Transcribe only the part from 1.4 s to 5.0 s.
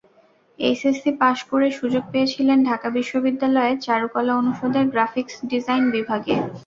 করে সুযোগ পেয়েছিলেন ঢাকা বিশ্ববিদ্যালয়ের চারুকলা অনুষদের